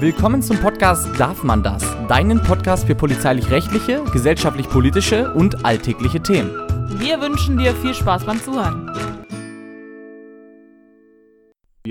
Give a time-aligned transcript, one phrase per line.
[0.00, 1.84] Willkommen zum Podcast Darf man das?
[2.08, 6.50] Deinen Podcast für polizeilich-rechtliche, gesellschaftlich-politische und alltägliche Themen.
[6.98, 8.90] Wir wünschen dir viel Spaß beim Zuhören.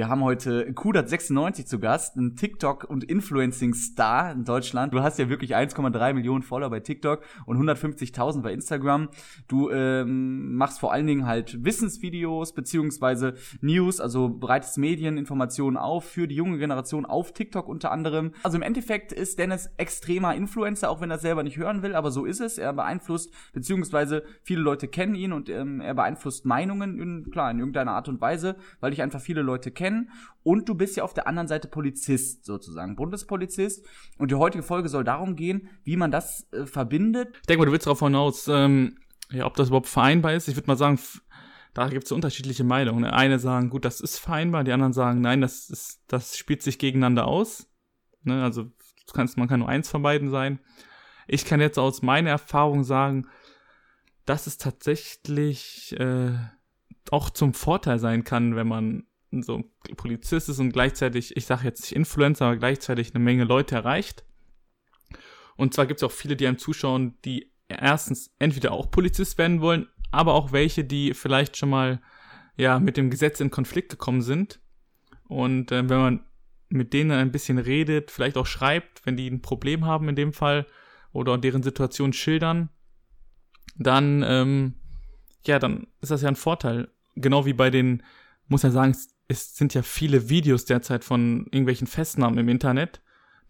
[0.02, 4.96] Wir haben heute Kudat96 zu Gast, ein TikTok- und Influencing-Star in Deutschland.
[4.96, 9.10] Du hast ja wirklich 1,3 Millionen Follower bei TikTok und 150.000 bei Instagram.
[9.48, 16.28] Du ähm, machst vor allen Dingen halt Wissensvideos beziehungsweise News, also bereitest Medieninformationen auf für
[16.28, 18.32] die junge Generation auf TikTok unter anderem.
[18.42, 22.10] Also im Endeffekt ist Dennis extremer Influencer, auch wenn er selber nicht hören will, aber
[22.10, 22.58] so ist es.
[22.58, 27.60] Er beeinflusst beziehungsweise viele Leute kennen ihn und ähm, er beeinflusst Meinungen in, klar in
[27.60, 30.12] irgendeiner Art und Weise, weil ich einfach viele Leute kenne kennen.
[30.44, 33.86] Und du bist ja auf der anderen Seite Polizist sozusagen, Bundespolizist.
[34.18, 37.30] Und die heutige Folge soll darum gehen, wie man das äh, verbindet.
[37.42, 38.98] Ich denke mal, du willst darauf hinaus, ähm,
[39.32, 40.48] ja, ob das überhaupt vereinbar ist.
[40.48, 41.00] Ich würde mal sagen,
[41.74, 43.06] da gibt es unterschiedliche Meinungen.
[43.06, 46.80] Eine sagen, gut, das ist vereinbar, die anderen sagen, nein, das ist, das spielt sich
[46.80, 47.68] gegeneinander aus.
[48.24, 48.44] Ne?
[48.44, 50.60] Also du kannst, man kann nur eins von beiden sein.
[51.28, 53.28] Ich kann jetzt aus meiner Erfahrung sagen,
[54.26, 56.32] dass es tatsächlich äh,
[57.10, 59.64] auch zum Vorteil sein kann, wenn man so
[59.96, 64.26] Polizist ist und gleichzeitig, ich sage jetzt nicht Influencer, aber gleichzeitig eine Menge Leute erreicht.
[65.56, 69.62] Und zwar gibt es auch viele, die einem zuschauen, die erstens entweder auch Polizist werden
[69.62, 72.02] wollen, aber auch welche, die vielleicht schon mal
[72.58, 74.60] ja mit dem Gesetz in Konflikt gekommen sind.
[75.28, 76.26] Und äh, wenn man
[76.68, 80.34] mit denen ein bisschen redet, vielleicht auch schreibt, wenn die ein Problem haben in dem
[80.34, 80.68] Fall
[81.14, 82.70] oder deren Situation schildern,
[83.78, 84.76] dann ähm,
[85.46, 86.90] ja, dann ist das ja ein Vorteil.
[87.16, 88.04] Genau wie bei den,
[88.48, 88.96] muss ja sagen,
[89.32, 93.02] es sind ja viele Videos derzeit von irgendwelchen Festnahmen im Internet,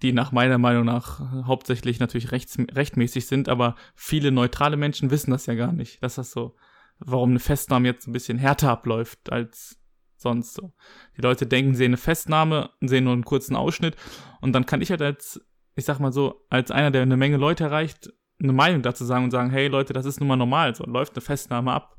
[0.02, 5.32] die nach meiner Meinung nach hauptsächlich natürlich rechts, rechtmäßig sind, aber viele neutrale Menschen wissen
[5.32, 6.56] das ja gar nicht, dass das so,
[7.00, 9.80] warum eine Festnahme jetzt ein bisschen härter abläuft als
[10.16, 10.72] sonst so.
[11.18, 13.96] Die Leute denken, sehen eine Festnahme, sehen nur einen kurzen Ausschnitt
[14.40, 15.44] und dann kann ich halt als,
[15.76, 19.24] ich sag mal so, als einer, der eine Menge Leute erreicht, eine Meinung dazu sagen
[19.26, 21.98] und sagen, hey Leute, das ist nun mal normal, so läuft eine Festnahme ab.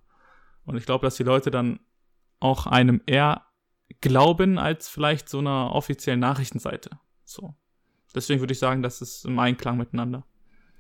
[0.65, 1.81] Und ich glaube, dass die Leute dann
[2.39, 3.47] auch einem eher
[4.01, 6.91] glauben als vielleicht so einer offiziellen Nachrichtenseite.
[7.25, 7.55] So.
[8.15, 10.27] Deswegen würde ich sagen, das ist im Einklang miteinander.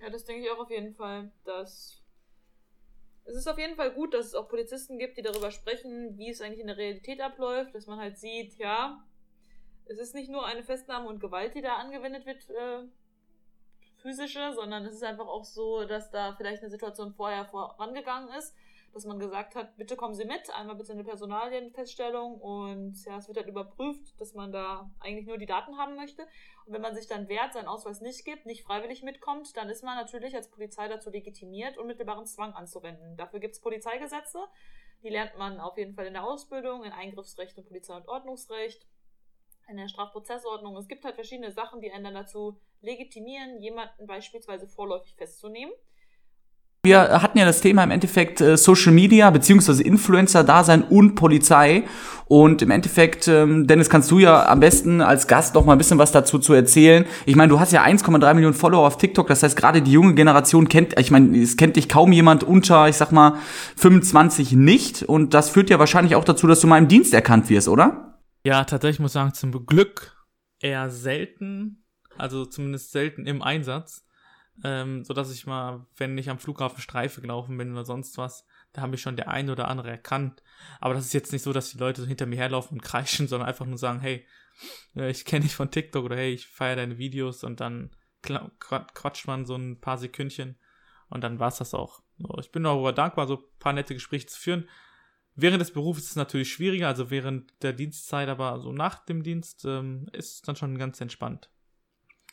[0.00, 1.32] Ja, das denke ich auch auf jeden Fall.
[1.44, 2.02] Dass
[3.24, 6.30] es ist auf jeden Fall gut, dass es auch Polizisten gibt, die darüber sprechen, wie
[6.30, 9.04] es eigentlich in der Realität abläuft, dass man halt sieht, ja,
[9.86, 12.84] es ist nicht nur eine Festnahme und Gewalt, die da angewendet wird, äh,
[13.98, 18.54] physische, sondern es ist einfach auch so, dass da vielleicht eine Situation vorher vorangegangen ist
[18.92, 23.26] dass man gesagt hat, bitte kommen Sie mit, einmal bitte eine Personalienfeststellung und ja, es
[23.26, 26.22] wird halt überprüft, dass man da eigentlich nur die Daten haben möchte.
[26.66, 29.82] Und wenn man sich dann wehrt, seinen Ausweis nicht gibt, nicht freiwillig mitkommt, dann ist
[29.82, 33.16] man natürlich als Polizei dazu legitimiert, unmittelbaren Zwang anzuwenden.
[33.16, 34.38] Dafür gibt es Polizeigesetze,
[35.02, 38.86] die lernt man auf jeden Fall in der Ausbildung, in Eingriffsrecht und Polizei- und Ordnungsrecht,
[39.68, 40.76] in der Strafprozessordnung.
[40.76, 45.72] Es gibt halt verschiedene Sachen, die einen dann dazu legitimieren, jemanden beispielsweise vorläufig festzunehmen.
[46.84, 51.84] Wir hatten ja das Thema im Endeffekt äh, Social Media beziehungsweise Influencer-Dasein und Polizei.
[52.26, 55.78] Und im Endeffekt, ähm, Dennis, kannst du ja am besten als Gast noch mal ein
[55.78, 57.04] bisschen was dazu zu erzählen.
[57.24, 59.28] Ich meine, du hast ja 1,3 Millionen Follower auf TikTok.
[59.28, 62.88] Das heißt, gerade die junge Generation kennt, ich meine, es kennt dich kaum jemand unter,
[62.88, 63.36] ich sag mal,
[63.76, 65.04] 25 nicht.
[65.04, 68.18] Und das führt ja wahrscheinlich auch dazu, dass du mal im Dienst erkannt wirst, oder?
[68.44, 70.16] Ja, tatsächlich muss ich sagen, zum Glück
[70.58, 71.84] eher selten.
[72.18, 74.04] Also zumindest selten im Einsatz
[74.64, 78.46] ähm, so dass ich mal, wenn ich am Flughafen Streife gelaufen bin oder sonst was,
[78.72, 80.42] da habe ich schon der eine oder andere erkannt.
[80.80, 83.28] Aber das ist jetzt nicht so, dass die Leute so hinter mir herlaufen und kreischen,
[83.28, 84.26] sondern einfach nur sagen, hey,
[84.94, 87.90] ich kenne dich von TikTok oder hey, ich feiere deine Videos und dann
[88.22, 90.56] quatscht man so ein paar Sekündchen
[91.08, 92.02] und dann war es das auch.
[92.40, 94.68] Ich bin darüber dankbar, so ein paar nette Gespräche zu führen.
[95.34, 99.22] Während des Berufs ist es natürlich schwieriger, also während der Dienstzeit, aber so nach dem
[99.22, 101.50] Dienst ähm, ist es dann schon ganz entspannt.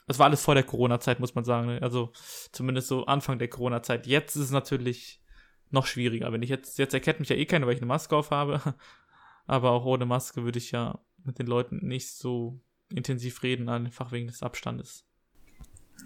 [0.09, 1.67] Das war alles vor der Corona-Zeit, muss man sagen.
[1.67, 1.83] Ne?
[1.83, 2.11] Also
[2.51, 4.07] zumindest so Anfang der Corona-Zeit.
[4.07, 5.21] Jetzt ist es natürlich
[5.69, 6.31] noch schwieriger.
[6.33, 8.59] Wenn ich jetzt, jetzt erkennt mich ja eh keiner, weil ich eine Maske auf habe.
[9.45, 12.59] Aber auch ohne Maske würde ich ja mit den Leuten nicht so
[12.91, 15.05] intensiv reden, einfach wegen des Abstandes.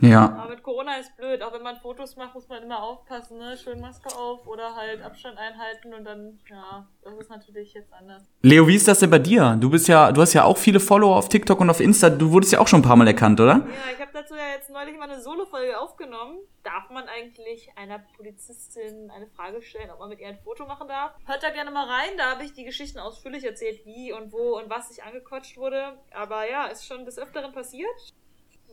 [0.01, 0.35] Ja.
[0.37, 1.41] Aber mit Corona ist blöd.
[1.41, 3.57] Auch wenn man Fotos macht, muss man immer aufpassen, ne?
[3.57, 8.23] Schön Maske auf oder halt Abstand einhalten und dann, ja, das ist natürlich jetzt anders.
[8.41, 9.57] Leo, wie ist das denn bei dir?
[9.59, 12.09] Du bist ja, du hast ja auch viele Follower auf TikTok und auf Insta.
[12.09, 13.53] Du wurdest ja auch schon ein paar Mal erkannt, oder?
[13.53, 16.39] Ja, ich habe dazu ja jetzt neulich mal eine Solo-Folge aufgenommen.
[16.63, 20.87] Darf man eigentlich einer Polizistin eine Frage stellen, ob man mit ihr ein Foto machen
[20.87, 21.13] darf?
[21.25, 22.11] Hört da gerne mal rein.
[22.17, 25.97] Da habe ich die Geschichten ausführlich erzählt, wie und wo und was ich angequatscht wurde.
[26.11, 27.89] Aber ja, ist schon des Öfteren passiert.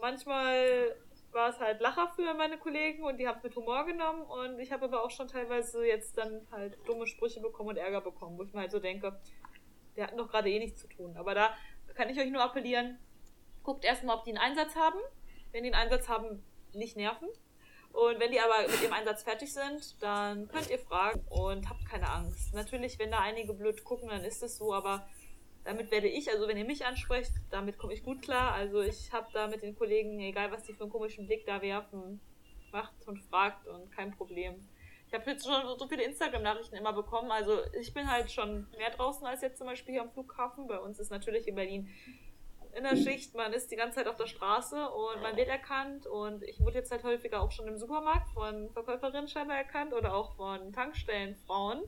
[0.00, 0.94] Manchmal
[1.32, 4.58] war es halt Lacher für meine Kollegen und die haben es mit Humor genommen und
[4.58, 8.38] ich habe aber auch schon teilweise jetzt dann halt dumme Sprüche bekommen und Ärger bekommen,
[8.38, 9.20] wo ich mir halt so denke,
[9.94, 11.16] wir hatten doch gerade eh nichts zu tun.
[11.16, 11.54] Aber da
[11.94, 12.98] kann ich euch nur appellieren,
[13.62, 14.98] Guckt erstmal, ob die einen Einsatz haben.
[15.52, 16.42] Wenn die einen Einsatz haben,
[16.72, 17.28] nicht nerven.
[17.92, 21.84] Und wenn die aber mit dem Einsatz fertig sind, dann könnt ihr fragen und habt
[21.86, 22.54] keine Angst.
[22.54, 25.08] Natürlich, wenn da einige blöd gucken, dann ist es so, aber
[25.64, 28.52] damit werde ich, also wenn ihr mich ansprecht, damit komme ich gut klar.
[28.52, 31.60] Also ich habe da mit den Kollegen, egal was die für einen komischen Blick da
[31.62, 32.20] werfen,
[32.72, 34.54] macht und fragt und kein Problem.
[35.08, 37.30] Ich habe jetzt schon so viele Instagram-Nachrichten immer bekommen.
[37.32, 40.68] Also ich bin halt schon mehr draußen als jetzt zum Beispiel hier am Flughafen.
[40.68, 41.88] Bei uns ist natürlich in Berlin
[42.76, 46.06] in der Schicht, man ist die ganze Zeit auf der Straße und man wird erkannt
[46.06, 50.14] und ich wurde jetzt halt häufiger auch schon im Supermarkt von Verkäuferinnen scheinbar erkannt oder
[50.14, 51.82] auch von Tankstellenfrauen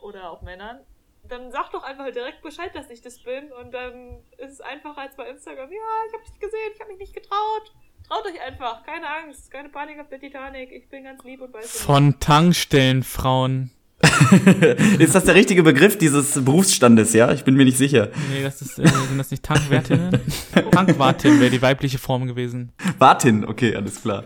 [0.00, 0.86] oder auch Männern.
[1.28, 4.98] Dann sag doch einfach direkt Bescheid, dass ich das bin und dann ist es einfacher
[4.98, 5.70] als bei Instagram.
[5.70, 5.78] Ja,
[6.08, 7.72] ich habe dich gesehen, ich habe mich nicht getraut.
[8.08, 10.70] Traut euch einfach, keine Angst, keine Panik auf der Titanic.
[10.72, 13.70] Ich bin ganz lieb und weiß Von Tankstellenfrauen.
[14.98, 17.32] ist das der richtige Begriff dieses Berufsstandes, ja?
[17.32, 18.08] Ich bin mir nicht sicher.
[18.32, 20.20] Nee, das ist, äh, sind das nicht Tankwartinnen?
[20.72, 22.72] Tankwartin wäre die weibliche Form gewesen.
[22.98, 24.24] Wartin, okay, alles klar.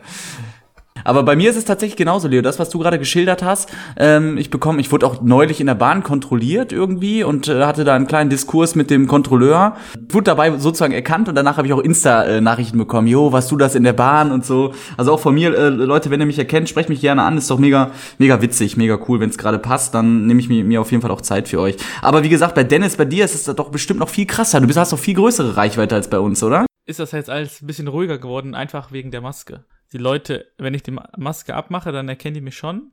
[1.04, 2.42] Aber bei mir ist es tatsächlich genauso, Leo.
[2.42, 5.74] Das, was du gerade geschildert hast, ähm, ich bekomme, ich wurde auch neulich in der
[5.74, 9.76] Bahn kontrolliert irgendwie und äh, hatte da einen kleinen Diskurs mit dem Kontrolleur.
[10.08, 13.06] Wurde dabei sozusagen erkannt und danach habe ich auch Insta-Nachrichten bekommen.
[13.06, 14.72] Jo, was du das in der Bahn und so.
[14.96, 17.36] Also auch von mir, äh, Leute, wenn ihr mich erkennt, sprecht mich gerne an.
[17.38, 19.20] Ist doch mega, mega witzig, mega cool.
[19.20, 21.60] Wenn es gerade passt, dann nehme ich mir, mir auf jeden Fall auch Zeit für
[21.60, 21.76] euch.
[22.02, 24.60] Aber wie gesagt, bei Dennis, bei dir ist es doch bestimmt noch viel krasser.
[24.60, 26.66] Du bist, hast doch viel größere Reichweite als bei uns, oder?
[26.86, 29.64] Ist das jetzt alles ein bisschen ruhiger geworden, einfach wegen der Maske?
[29.92, 32.92] Die Leute, wenn ich die Maske abmache, dann erkennen die mich schon.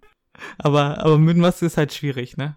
[0.57, 2.56] Aber, aber mit Maske ist halt schwierig, ne?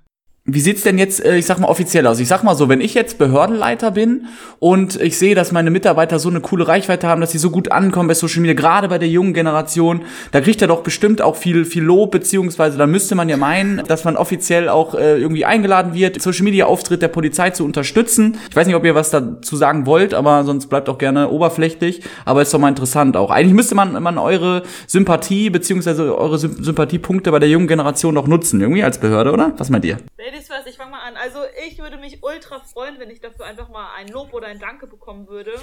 [0.49, 2.21] Wie sieht's denn jetzt, äh, ich sag mal, offiziell aus?
[2.21, 4.27] Ich sag mal so, wenn ich jetzt Behördenleiter bin
[4.61, 7.73] und ich sehe, dass meine Mitarbeiter so eine coole Reichweite haben, dass sie so gut
[7.73, 11.35] ankommen bei Social Media, gerade bei der jungen Generation, da kriegt er doch bestimmt auch
[11.35, 15.45] viel, viel Lob, beziehungsweise da müsste man ja meinen, dass man offiziell auch äh, irgendwie
[15.45, 18.39] eingeladen wird, Social Media Auftritt der Polizei zu unterstützen.
[18.49, 22.03] Ich weiß nicht, ob ihr was dazu sagen wollt, aber sonst bleibt auch gerne oberflächlich,
[22.25, 23.33] aber ist doch mal interessant auch.
[23.33, 28.61] Eigentlich müsste man, man eure Sympathie, beziehungsweise eure Sympathiepunkte bei der jungen Generation noch nutzen,
[28.61, 29.53] irgendwie als Behörde, oder?
[29.57, 29.97] Was meint ihr?
[30.37, 31.17] Ladies first, ich fange mal an.
[31.17, 34.59] Also ich würde mich ultra freuen, wenn ich dafür einfach mal ein Lob oder ein
[34.59, 35.59] Danke bekommen würde.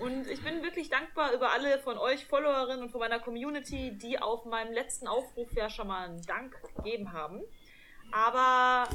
[0.00, 4.18] Und ich bin wirklich dankbar über alle von euch Followerinnen und von meiner Community, die
[4.18, 7.40] auf meinem letzten Aufruf ja schon mal einen Dank gegeben haben.
[8.10, 8.88] Aber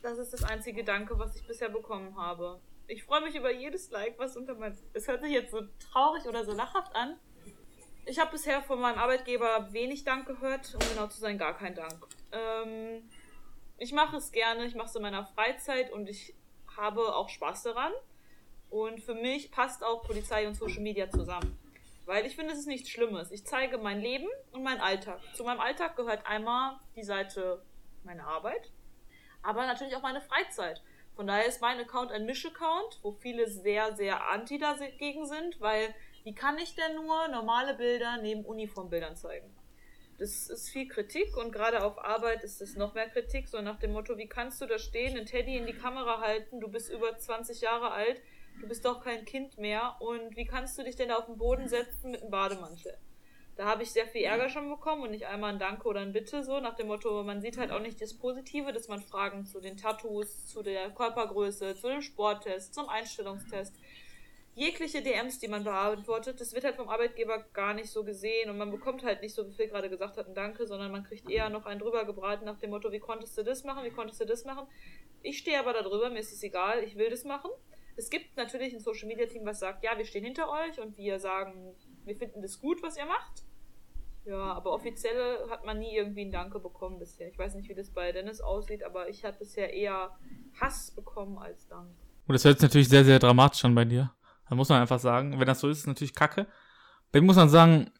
[0.00, 2.62] das ist das einzige Danke, was ich bisher bekommen habe.
[2.86, 4.74] Ich freue mich über jedes Like, was unter meinem.
[4.94, 5.60] Es hört sich jetzt so
[5.92, 7.18] traurig oder so lachhaft an.
[8.06, 11.74] Ich habe bisher von meinem Arbeitgeber wenig Dank gehört, um genau zu sein, gar kein
[11.74, 12.06] Dank.
[12.32, 13.02] Ähm,
[13.78, 16.34] ich mache es gerne, ich mache es in meiner Freizeit und ich
[16.76, 17.92] habe auch Spaß daran.
[18.70, 21.58] Und für mich passt auch Polizei und Social Media zusammen.
[22.06, 23.30] Weil ich finde, es ist nichts Schlimmes.
[23.30, 25.20] Ich zeige mein Leben und meinen Alltag.
[25.34, 27.64] Zu meinem Alltag gehört einmal die Seite
[28.02, 28.72] meine Arbeit,
[29.42, 30.82] aber natürlich auch meine Freizeit.
[31.16, 35.94] Von daher ist mein Account ein Misch-Account, wo viele sehr, sehr anti dagegen sind, weil
[36.24, 39.53] wie kann ich denn nur normale Bilder neben Uniformbildern zeigen?
[40.18, 43.78] Das ist viel Kritik und gerade auf Arbeit ist es noch mehr Kritik, so nach
[43.78, 46.90] dem Motto, wie kannst du da stehen, einen Teddy in die Kamera halten, du bist
[46.90, 48.20] über 20 Jahre alt,
[48.60, 51.68] du bist doch kein Kind mehr und wie kannst du dich denn auf den Boden
[51.68, 52.96] setzen mit einem Bademantel?
[53.56, 56.12] Da habe ich sehr viel Ärger schon bekommen und nicht einmal ein Danke oder ein
[56.12, 59.46] Bitte, so nach dem Motto, man sieht halt auch nicht das Positive, dass man Fragen
[59.46, 63.72] zu den Tattoos, zu der Körpergröße, zu dem Sporttest, zum Einstellungstest,
[64.54, 68.56] jegliche DMs, die man beantwortet, das wird halt vom Arbeitgeber gar nicht so gesehen und
[68.56, 71.28] man bekommt halt nicht so, wie Phil gerade gesagt hat, ein Danke, sondern man kriegt
[71.28, 74.20] eher noch einen drüber gebraten nach dem Motto, wie konntest du das machen, wie konntest
[74.20, 74.66] du das machen.
[75.22, 77.50] Ich stehe aber da drüber, mir ist es egal, ich will das machen.
[77.96, 80.96] Es gibt natürlich ein Social Media Team, was sagt, ja, wir stehen hinter euch und
[80.96, 83.44] wir sagen, wir finden das gut, was ihr macht.
[84.24, 87.28] Ja, aber offiziell hat man nie irgendwie ein Danke bekommen bisher.
[87.28, 90.16] Ich weiß nicht, wie das bei Dennis aussieht, aber ich habe bisher eher
[90.60, 91.90] Hass bekommen als Dank.
[92.26, 94.14] Und das hört sich natürlich sehr, sehr dramatisch an bei dir.
[94.54, 96.46] Da muss man einfach sagen, wenn das so ist, ist natürlich kacke.
[97.10, 97.90] Dann muss man sagen,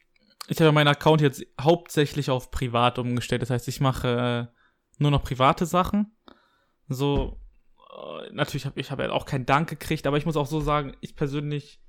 [0.47, 3.43] ich habe meinen Account jetzt hauptsächlich auf privat umgestellt.
[3.43, 4.57] Das heißt, ich mache äh,
[4.99, 6.17] nur noch private Sachen.
[6.87, 7.41] So,
[7.91, 10.97] äh, natürlich habe ich hab auch keinen Dank gekriegt, aber ich muss auch so sagen,
[11.01, 11.81] ich persönlich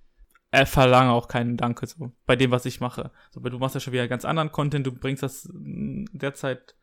[0.50, 3.12] äh, verlange auch keinen Danke so, bei dem, was ich mache.
[3.30, 6.76] So, weil du machst ja schon wieder ganz anderen Content, du bringst das mm, derzeit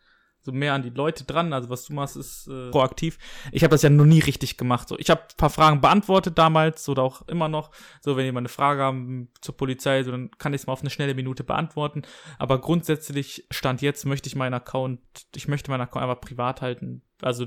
[0.43, 1.53] so mehr an die Leute dran.
[1.53, 3.19] Also was du machst, ist äh, proaktiv.
[3.53, 4.89] Ich habe das ja noch nie richtig gemacht.
[4.89, 7.71] So, ich habe paar Fragen beantwortet damals oder auch immer noch.
[8.01, 10.81] So, wenn jemand eine Frage haben zur Polizei, so, dann kann ich es mal auf
[10.81, 12.03] eine schnelle Minute beantworten.
[12.39, 15.01] Aber grundsätzlich stand jetzt möchte ich meinen Account,
[15.35, 17.03] ich möchte meinen Account einfach privat halten.
[17.21, 17.47] Also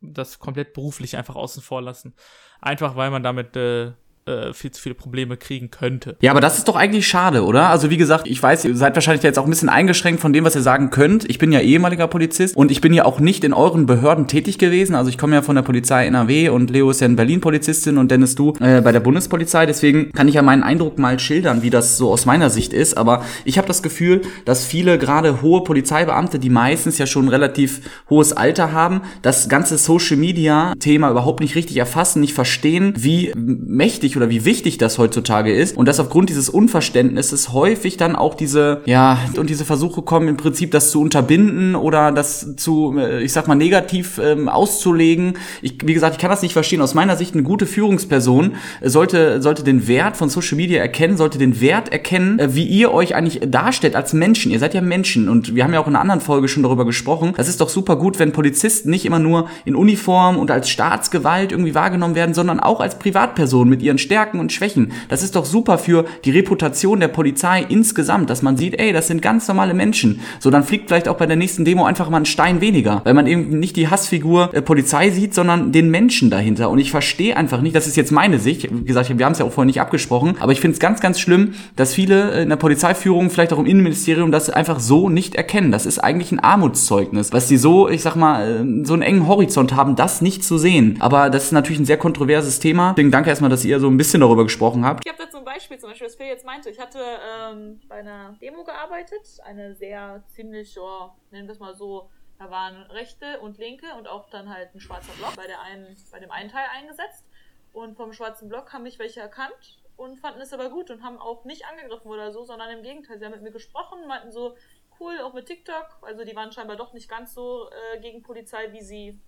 [0.00, 2.14] das komplett beruflich einfach außen vor lassen.
[2.60, 3.92] Einfach weil man damit äh,
[4.26, 6.16] äh, viel zu viele Probleme kriegen könnte.
[6.20, 7.68] Ja, aber das ist doch eigentlich schade, oder?
[7.68, 10.44] Also wie gesagt, ich weiß, ihr seid wahrscheinlich jetzt auch ein bisschen eingeschränkt von dem,
[10.44, 11.28] was ihr sagen könnt.
[11.30, 14.58] Ich bin ja ehemaliger Polizist und ich bin ja auch nicht in euren Behörden tätig
[14.58, 14.96] gewesen.
[14.96, 17.98] Also ich komme ja von der Polizei NRW und Leo ist ja in Berlin Polizistin
[17.98, 19.64] und Dennis du äh, bei der Bundespolizei.
[19.64, 22.96] Deswegen kann ich ja meinen Eindruck mal schildern, wie das so aus meiner Sicht ist.
[22.96, 27.80] Aber ich habe das Gefühl, dass viele gerade hohe Polizeibeamte, die meistens ja schon relativ
[28.10, 33.32] hohes Alter haben, das ganze Social Media Thema überhaupt nicht richtig erfassen, nicht verstehen, wie
[33.36, 38.34] mächtig oder wie wichtig das heutzutage ist und dass aufgrund dieses Unverständnisses häufig dann auch
[38.34, 43.22] diese, ja, und diese Versuche kommen, im Prinzip das zu unterbinden oder das zu, äh,
[43.22, 45.34] ich sag mal, negativ ähm, auszulegen.
[45.62, 46.80] Ich, wie gesagt, ich kann das nicht verstehen.
[46.80, 51.38] Aus meiner Sicht eine gute Führungsperson sollte, sollte den Wert von Social Media erkennen, sollte
[51.38, 54.52] den Wert erkennen, äh, wie ihr euch eigentlich darstellt als Menschen.
[54.52, 56.84] Ihr seid ja Menschen und wir haben ja auch in einer anderen Folge schon darüber
[56.84, 57.34] gesprochen.
[57.36, 61.52] Das ist doch super gut, wenn Polizisten nicht immer nur in Uniform und als Staatsgewalt
[61.52, 64.92] irgendwie wahrgenommen werden, sondern auch als Privatperson mit ihren Stärken und Schwächen.
[65.08, 69.08] Das ist doch super für die Reputation der Polizei insgesamt, dass man sieht, ey, das
[69.08, 70.20] sind ganz normale Menschen.
[70.38, 73.14] So, dann fliegt vielleicht auch bei der nächsten Demo einfach mal ein Stein weniger, weil
[73.14, 76.70] man eben nicht die Hassfigur äh, Polizei sieht, sondern den Menschen dahinter.
[76.70, 79.40] Und ich verstehe einfach nicht, das ist jetzt meine Sicht, wie gesagt, wir haben es
[79.40, 82.42] ja auch vorher nicht abgesprochen, aber ich finde es ganz, ganz schlimm, dass viele äh,
[82.42, 85.72] in der Polizeiführung, vielleicht auch im Innenministerium, das einfach so nicht erkennen.
[85.72, 89.26] Das ist eigentlich ein Armutszeugnis, was die so, ich sag mal, äh, so einen engen
[89.26, 90.96] Horizont haben, das nicht zu sehen.
[91.00, 92.92] Aber das ist natürlich ein sehr kontroverses Thema.
[92.92, 95.04] Deswegen danke erstmal, dass ihr so ein bisschen darüber gesprochen habt.
[95.04, 97.96] Ich habe da zum Beispiel, zum Beispiel, was Phil jetzt meinte, ich hatte ähm, bei
[97.96, 103.40] einer Demo gearbeitet, eine sehr ziemlich, oh, nennen wir es mal so, da waren Rechte
[103.40, 106.50] und Linke und auch dann halt ein schwarzer Block bei, der einen, bei dem einen
[106.50, 107.26] Teil eingesetzt.
[107.72, 111.18] Und vom schwarzen Block haben mich welche erkannt und fanden es aber gut und haben
[111.18, 113.18] auch nicht angegriffen oder so, sondern im Gegenteil.
[113.18, 114.56] Sie haben mit mir gesprochen, meinten so,
[115.00, 115.98] cool, auch mit TikTok.
[116.02, 119.18] Also die waren scheinbar doch nicht ganz so äh, gegen Polizei, wie sie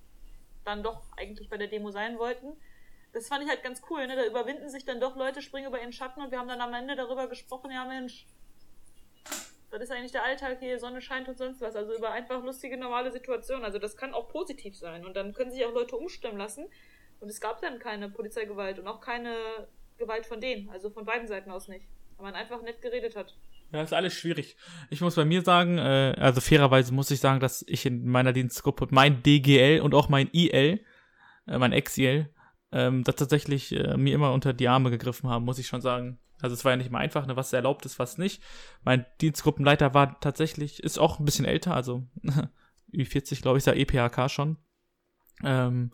[0.65, 2.57] dann doch eigentlich bei der Demo sein wollten.
[3.13, 4.17] Das fand ich halt ganz cool, ne?
[4.17, 6.75] Da überwinden sich dann doch Leute, springen über ihren Schatten und wir haben dann am
[6.75, 8.27] Ende darüber gesprochen, ja Mensch,
[9.71, 11.77] das ist eigentlich der Alltag hier, Sonne scheint und sonst was.
[11.77, 13.65] Also über einfach lustige, normale Situationen.
[13.65, 15.05] Also das kann auch positiv sein.
[15.05, 16.67] Und dann können sich auch Leute umstimmen lassen.
[17.21, 19.35] Und es gab dann keine Polizeigewalt und auch keine
[19.99, 20.71] Gewalt von denen.
[20.71, 21.87] Also von beiden Seiten aus nicht.
[22.17, 23.37] Weil man einfach nett geredet hat.
[23.71, 24.57] Ja, ist alles schwierig.
[24.89, 28.33] Ich muss bei mir sagen, äh, also fairerweise muss ich sagen, dass ich in meiner
[28.33, 30.83] Dienstgruppe mein DGL und auch mein IL,
[31.47, 32.31] äh, mein XIL,
[32.73, 36.19] ähm, da tatsächlich äh, mir immer unter die Arme gegriffen haben, muss ich schon sagen.
[36.41, 38.43] Also es war ja nicht mal einfach, ne, was erlaubt ist, was nicht.
[38.85, 42.07] Mein Dienstgruppenleiter war tatsächlich, ist auch ein bisschen älter, also
[42.89, 44.57] wie 40, glaube ich, ist ja EPHK schon.
[45.43, 45.93] Ähm,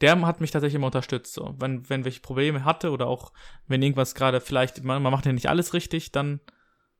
[0.00, 1.34] der hat mich tatsächlich immer unterstützt.
[1.34, 1.54] So.
[1.58, 3.32] Wenn, wenn ich Probleme hatte oder auch
[3.66, 6.40] wenn irgendwas gerade vielleicht, man, man macht ja nicht alles richtig, dann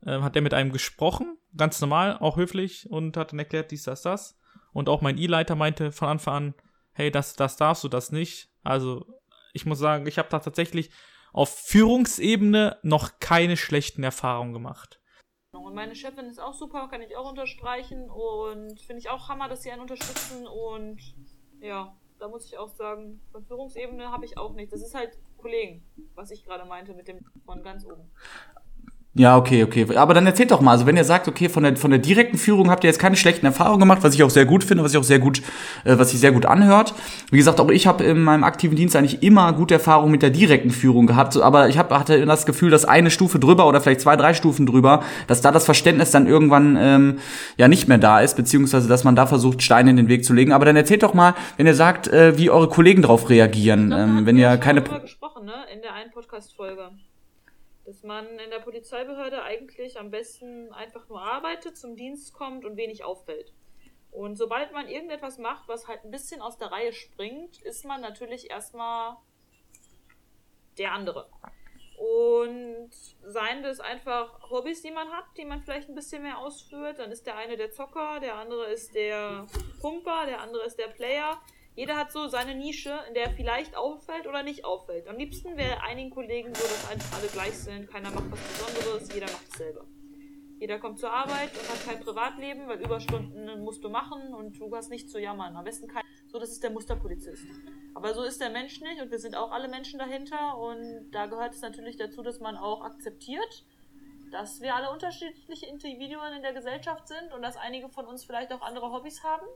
[0.04, 3.82] äh, hat er mit einem gesprochen, ganz normal, auch höflich und hat dann erklärt, dies,
[3.84, 4.38] das, das.
[4.72, 6.54] Und auch mein E-Leiter meinte von Anfang an,
[6.92, 8.50] hey, das, das darfst du, das nicht.
[8.62, 9.06] Also
[9.52, 10.90] ich muss sagen, ich habe da tatsächlich
[11.32, 15.00] auf Führungsebene noch keine schlechten Erfahrungen gemacht.
[15.52, 19.48] Und meine Chefin ist auch super, kann ich auch unterstreichen und finde ich auch Hammer,
[19.48, 21.00] dass sie einen unterstützen und
[21.60, 24.72] ja, da muss ich auch sagen, von Führungsebene habe ich auch nicht.
[24.72, 28.10] Das ist halt Kollegen, was ich gerade meinte mit dem von ganz oben.
[29.14, 29.86] Ja, okay, okay.
[29.94, 32.38] Aber dann erzählt doch mal, also wenn ihr sagt, okay, von der, von der direkten
[32.38, 34.92] Führung habt ihr jetzt keine schlechten Erfahrungen gemacht, was ich auch sehr gut finde, was
[34.92, 35.42] ich auch sehr gut,
[35.84, 36.94] äh, was sich sehr gut anhört.
[37.30, 40.30] Wie gesagt, auch ich habe in meinem aktiven Dienst eigentlich immer gute Erfahrungen mit der
[40.30, 44.00] direkten Führung gehabt, aber ich hab, hatte das Gefühl, dass eine Stufe drüber oder vielleicht
[44.00, 47.18] zwei, drei Stufen drüber, dass da das Verständnis dann irgendwann ähm,
[47.58, 50.32] ja nicht mehr da ist, beziehungsweise dass man da versucht, Steine in den Weg zu
[50.32, 50.52] legen.
[50.52, 54.24] Aber dann erzählt doch mal, wenn ihr sagt, äh, wie eure Kollegen darauf reagieren, ähm,
[54.24, 54.80] wenn ihr keine...
[54.80, 55.52] gesprochen, ne?
[55.74, 56.92] In der einen Podcast-Folge
[57.92, 62.78] dass man in der Polizeibehörde eigentlich am besten einfach nur arbeitet, zum Dienst kommt und
[62.78, 63.52] wenig auffällt.
[64.10, 68.00] Und sobald man irgendetwas macht, was halt ein bisschen aus der Reihe springt, ist man
[68.00, 69.18] natürlich erstmal
[70.78, 71.28] der andere.
[71.98, 72.90] Und
[73.24, 77.12] seien das einfach Hobbys, die man hat, die man vielleicht ein bisschen mehr ausführt, dann
[77.12, 79.46] ist der eine der Zocker, der andere ist der
[79.82, 81.38] Pumper, der andere ist der Player.
[81.74, 85.08] Jeder hat so seine Nische, in der er vielleicht auffällt oder nicht auffällt.
[85.08, 89.14] Am liebsten wäre einigen Kollegen so, dass einfach alle gleich sind, keiner macht was Besonderes,
[89.14, 89.86] jeder macht dasselbe.
[90.60, 94.76] Jeder kommt zur Arbeit und hat kein Privatleben, weil Überstunden musst du machen und du
[94.76, 95.56] hast nichts zu jammern.
[95.56, 96.04] Am besten kein.
[96.28, 97.46] So, das ist der Musterpolizist.
[97.94, 101.26] Aber so ist der Mensch nicht und wir sind auch alle Menschen dahinter und da
[101.26, 103.64] gehört es natürlich dazu, dass man auch akzeptiert,
[104.30, 108.52] dass wir alle unterschiedliche Individuen in der Gesellschaft sind und dass einige von uns vielleicht
[108.52, 109.46] auch andere Hobbys haben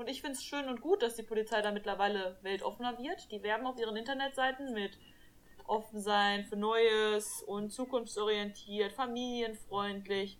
[0.00, 3.30] und ich finde es schön und gut, dass die Polizei da mittlerweile weltoffener wird.
[3.30, 4.98] Die werben auf ihren Internetseiten mit
[5.66, 10.38] offen sein für Neues und zukunftsorientiert, familienfreundlich.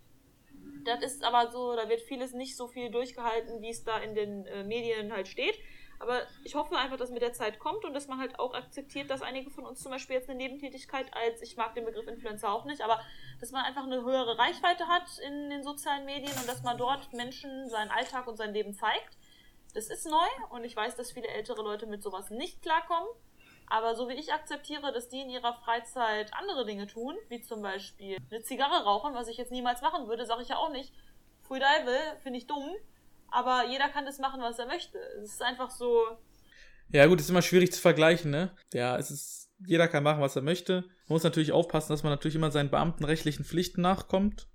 [0.84, 4.14] Das ist aber so, da wird vieles nicht so viel durchgehalten, wie es da in
[4.14, 5.56] den äh, Medien halt steht.
[6.00, 9.10] Aber ich hoffe einfach, dass mit der Zeit kommt und dass man halt auch akzeptiert,
[9.10, 12.50] dass einige von uns zum Beispiel jetzt eine Nebentätigkeit als, ich mag den Begriff Influencer
[12.50, 12.98] auch nicht, aber
[13.38, 17.12] dass man einfach eine höhere Reichweite hat in den sozialen Medien und dass man dort
[17.12, 19.18] Menschen seinen Alltag und sein Leben zeigt.
[19.72, 23.08] Das ist neu und ich weiß, dass viele ältere Leute mit sowas nicht klarkommen.
[23.66, 27.62] Aber so wie ich akzeptiere, dass die in ihrer Freizeit andere Dinge tun, wie zum
[27.62, 30.92] Beispiel eine Zigarre rauchen, was ich jetzt niemals machen würde, sage ich ja auch nicht.
[31.42, 32.68] Free Dive finde ich dumm,
[33.28, 34.98] aber jeder kann das machen, was er möchte.
[35.22, 36.04] Es ist einfach so.
[36.88, 38.50] Ja, gut, ist immer schwierig zu vergleichen, ne?
[38.72, 40.82] Ja, es ist, jeder kann machen, was er möchte.
[41.06, 44.48] Man muss natürlich aufpassen, dass man natürlich immer seinen beamtenrechtlichen Pflichten nachkommt.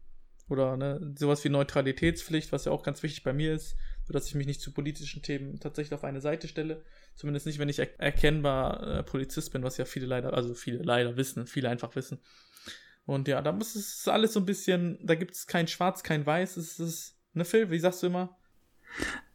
[0.50, 4.36] Oder ne, sowas wie Neutralitätspflicht, was ja auch ganz wichtig bei mir ist, sodass ich
[4.36, 6.84] mich nicht zu politischen Themen tatsächlich auf eine Seite stelle.
[7.16, 10.84] Zumindest nicht, wenn ich er erkennbar äh, Polizist bin, was ja viele leider, also viele
[10.84, 12.20] leider wissen, viele einfach wissen.
[13.06, 16.26] Und ja, da muss es alles so ein bisschen, da gibt es kein Schwarz, kein
[16.26, 18.38] Weiß, es ist, ne Phil, wie sagst du immer?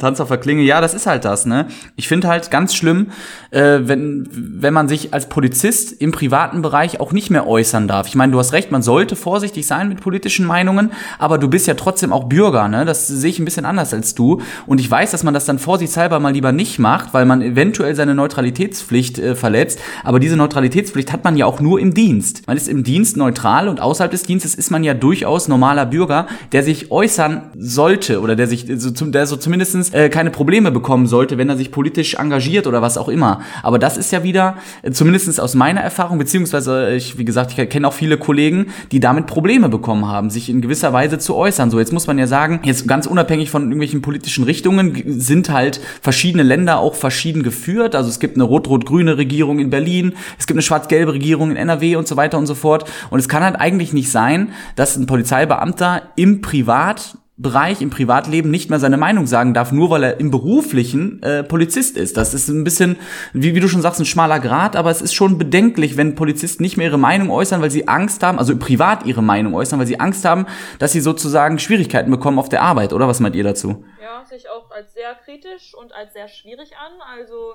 [0.01, 1.67] Tanz auf der Klinge, ja, das ist halt das, ne?
[1.95, 3.09] Ich finde halt ganz schlimm,
[3.51, 8.09] äh, wenn, wenn man sich als Polizist im privaten Bereich auch nicht mehr äußern darf.
[8.09, 11.67] Ich meine, du hast recht, man sollte vorsichtig sein mit politischen Meinungen, aber du bist
[11.67, 12.85] ja trotzdem auch Bürger, ne?
[12.85, 14.41] Das sehe ich ein bisschen anders als du.
[14.67, 17.95] Und ich weiß, dass man das dann vorsichtshalber mal lieber nicht macht, weil man eventuell
[17.95, 19.81] seine Neutralitätspflicht äh, verletzt.
[20.03, 22.47] Aber diese Neutralitätspflicht hat man ja auch nur im Dienst.
[22.47, 26.27] Man ist im Dienst neutral und außerhalb des Dienstes ist man ja durchaus normaler Bürger,
[26.53, 31.09] der sich äußern sollte oder der sich so, der so zumindest äh, keine Probleme bekommen
[31.09, 33.41] sollte, wenn er sich politisch engagiert oder was auch immer.
[33.65, 37.59] Aber das ist ja wieder, äh, zumindest aus meiner Erfahrung, beziehungsweise äh, ich, wie gesagt,
[37.59, 41.35] ich kenne auch viele Kollegen, die damit Probleme bekommen haben, sich in gewisser Weise zu
[41.35, 41.69] äußern.
[41.71, 45.81] So, jetzt muss man ja sagen, jetzt ganz unabhängig von irgendwelchen politischen Richtungen sind halt
[46.01, 47.97] verschiedene Länder auch verschieden geführt.
[47.97, 51.97] Also es gibt eine rot-rot-grüne Regierung in Berlin, es gibt eine schwarz-gelbe Regierung in NRW
[51.97, 52.85] und so weiter und so fort.
[53.11, 58.51] Und es kann halt eigentlich nicht sein, dass ein Polizeibeamter im Privat Bereich im Privatleben
[58.51, 62.19] nicht mehr seine Meinung sagen darf, nur weil er im beruflichen äh, Polizist ist.
[62.19, 62.99] Das ist ein bisschen,
[63.33, 66.63] wie, wie du schon sagst, ein schmaler Grad, aber es ist schon bedenklich, wenn Polizisten
[66.63, 69.87] nicht mehr ihre Meinung äußern, weil sie Angst haben, also privat ihre Meinung äußern, weil
[69.87, 70.47] sie Angst haben,
[70.79, 73.09] dass sie sozusagen Schwierigkeiten bekommen auf der Arbeit, oder?
[73.09, 73.85] Was meint ihr dazu?
[74.03, 77.01] Ja, sehe ich auch als sehr kritisch und als sehr schwierig an.
[77.17, 77.55] Also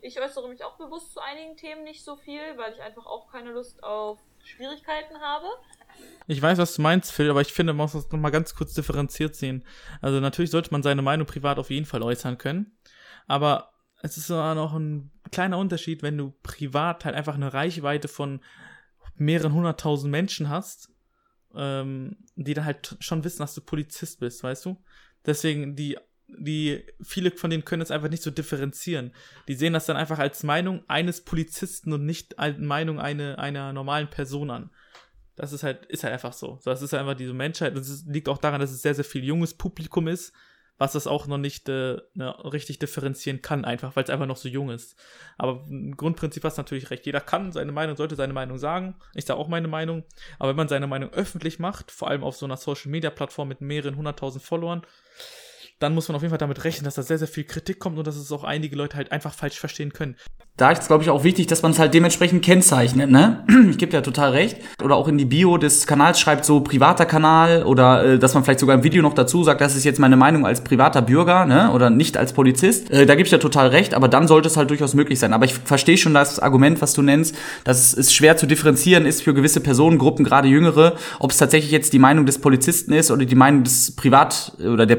[0.00, 3.30] ich äußere mich auch bewusst zu einigen Themen nicht so viel, weil ich einfach auch
[3.30, 5.46] keine Lust auf Schwierigkeiten habe.
[6.26, 8.74] Ich weiß, was du meinst, Phil, aber ich finde, man muss das nochmal ganz kurz
[8.74, 9.64] differenziert sehen.
[10.02, 12.76] Also natürlich sollte man seine Meinung privat auf jeden Fall äußern können,
[13.26, 18.08] aber es ist auch noch ein kleiner Unterschied, wenn du privat halt einfach eine Reichweite
[18.08, 18.40] von
[19.16, 20.90] mehreren hunderttausend Menschen hast,
[21.54, 24.82] ähm, die dann halt schon wissen, dass du Polizist bist, weißt du?
[25.26, 29.12] Deswegen, die, die, viele von denen können es einfach nicht so differenzieren.
[29.48, 33.72] Die sehen das dann einfach als Meinung eines Polizisten und nicht als Meinung eine, einer
[33.72, 34.70] normalen Person an.
[35.38, 36.58] Das ist halt, ist halt einfach so.
[36.64, 37.74] Das ist einfach diese Menschheit.
[37.74, 40.32] Und es liegt auch daran, dass es sehr, sehr viel junges Publikum ist,
[40.78, 44.36] was das auch noch nicht äh, ne, richtig differenzieren kann, einfach, weil es einfach noch
[44.36, 44.96] so jung ist.
[45.36, 47.06] Aber im Grundprinzip hast du natürlich recht.
[47.06, 48.96] Jeder kann seine Meinung, sollte seine Meinung sagen.
[49.14, 50.04] Ich sage auch meine Meinung.
[50.38, 53.48] Aber wenn man seine Meinung öffentlich macht, vor allem auf so einer Social Media Plattform
[53.48, 54.82] mit mehreren hunderttausend Followern,
[55.78, 57.98] dann muss man auf jeden Fall damit rechnen, dass da sehr, sehr viel Kritik kommt
[57.98, 60.16] und dass es auch einige Leute halt einfach falsch verstehen können.
[60.56, 63.44] Da ist es, glaube ich, auch wichtig, dass man es halt dementsprechend kennzeichnet, ne?
[63.70, 64.56] Ich gebe ja total recht.
[64.82, 68.42] Oder auch in die Bio des Kanals schreibt so privater Kanal oder äh, dass man
[68.42, 71.44] vielleicht sogar im Video noch dazu sagt, das ist jetzt meine Meinung als privater Bürger,
[71.44, 71.70] ne?
[71.70, 72.90] Oder nicht als Polizist.
[72.90, 75.32] Äh, da gebe ich ja total recht, aber dann sollte es halt durchaus möglich sein.
[75.32, 79.22] Aber ich verstehe schon das Argument, was du nennst, dass es schwer zu differenzieren ist
[79.22, 83.24] für gewisse Personengruppen, gerade jüngere, ob es tatsächlich jetzt die Meinung des Polizisten ist oder
[83.24, 84.96] die Meinung des Privat- oder der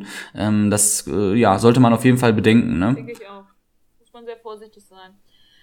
[0.00, 0.06] Privatpersonen.
[0.34, 2.78] Ähm, das äh, ja, sollte man auf jeden Fall bedenken.
[2.78, 2.94] Ne?
[2.94, 3.44] Denke ich auch.
[3.98, 5.18] Muss man sehr vorsichtig sein.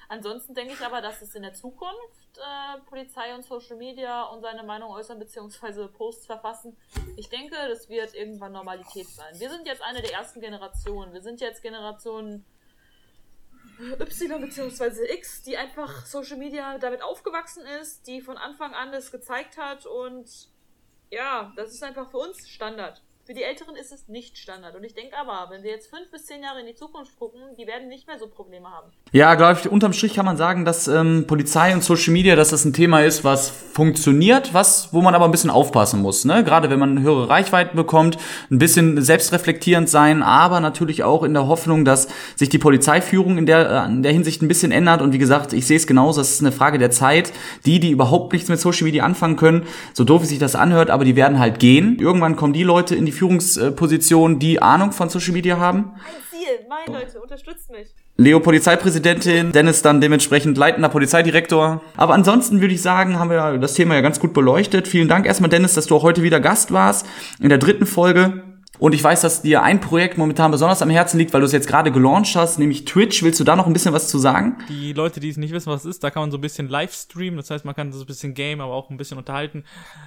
[0.07, 4.41] Ansonsten denke ich aber, dass es in der Zukunft äh, Polizei und Social Media und
[4.41, 5.87] seine Meinung äußern bzw.
[5.87, 6.75] Posts verfassen.
[7.15, 9.33] Ich denke, das wird irgendwann Normalität sein.
[9.39, 11.13] Wir sind jetzt eine der ersten Generationen.
[11.13, 12.43] Wir sind jetzt Generation
[13.79, 15.13] Y bzw.
[15.13, 19.85] X, die einfach Social Media damit aufgewachsen ist, die von Anfang an das gezeigt hat
[19.85, 20.49] und
[21.09, 23.01] ja, das ist einfach für uns Standard.
[23.23, 24.75] Für die Älteren ist es nicht Standard.
[24.75, 27.39] Und ich denke aber, wenn wir jetzt fünf bis zehn Jahre in die Zukunft gucken,
[27.55, 28.87] die werden nicht mehr so Probleme haben.
[29.11, 32.49] Ja, glaube ich, unterm Strich kann man sagen, dass ähm, Polizei und Social Media, dass
[32.49, 36.25] das ein Thema ist, was funktioniert, was, wo man aber ein bisschen aufpassen muss.
[36.25, 36.43] Ne?
[36.43, 38.17] Gerade wenn man höhere Reichweiten bekommt,
[38.49, 43.45] ein bisschen selbstreflektierend sein, aber natürlich auch in der Hoffnung, dass sich die Polizeiführung in
[43.45, 44.99] der, äh, in der Hinsicht ein bisschen ändert.
[45.01, 47.33] Und wie gesagt, ich sehe es genauso, das ist eine Frage der Zeit.
[47.67, 50.89] Die, die überhaupt nichts mit Social Media anfangen können, so doof wie sich das anhört,
[50.89, 51.99] aber die werden halt gehen.
[51.99, 55.93] Irgendwann kommen die Leute in die Führungspositionen, die Ahnung von Social Media haben.
[55.95, 57.87] Ein Ziel, mein Leute, unterstützt mich.
[58.17, 61.81] Leo Polizeipräsidentin, Dennis dann dementsprechend leitender Polizeidirektor.
[61.97, 64.87] Aber ansonsten würde ich sagen, haben wir das Thema ja ganz gut beleuchtet.
[64.87, 67.05] Vielen Dank erstmal, Dennis, dass du auch heute wieder Gast warst
[67.39, 68.43] in der dritten Folge.
[68.81, 71.51] Und ich weiß, dass dir ein Projekt momentan besonders am Herzen liegt, weil du es
[71.51, 73.21] jetzt gerade gelauncht hast, nämlich Twitch.
[73.21, 74.57] Willst du da noch ein bisschen was zu sagen?
[74.69, 76.67] Die Leute, die es nicht wissen, was es ist, da kann man so ein bisschen
[76.67, 77.37] live streamen.
[77.37, 79.65] Das heißt, man kann so ein bisschen game, aber auch ein bisschen unterhalten.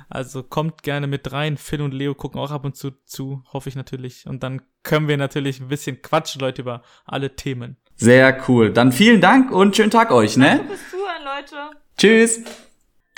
[0.09, 1.57] Also kommt gerne mit rein.
[1.57, 4.27] Phil und Leo gucken auch ab und zu zu, hoffe ich natürlich.
[4.27, 7.77] Und dann können wir natürlich ein bisschen quatschen, Leute, über alle Themen.
[7.95, 8.73] Sehr cool.
[8.73, 10.47] Dann vielen Dank und schönen Tag euch, ne?
[10.47, 11.77] Danke fürs Zuhören, Leute.
[11.97, 12.41] Tschüss.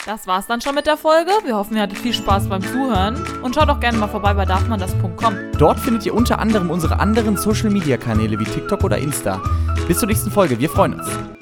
[0.07, 1.33] Das war's dann schon mit der Folge.
[1.45, 3.21] Wir hoffen, ihr hattet viel Spaß beim Zuhören.
[3.43, 5.35] Und schaut doch gerne mal vorbei bei darfmandas.com.
[5.59, 9.43] Dort findet ihr unter anderem unsere anderen Social Media Kanäle wie TikTok oder Insta.
[9.89, 10.61] Bis zur nächsten Folge.
[10.61, 11.36] Wir freuen uns.